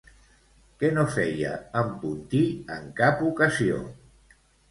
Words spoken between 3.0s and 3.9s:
cap ocasió?